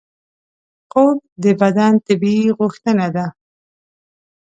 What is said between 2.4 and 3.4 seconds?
غوښتنه ده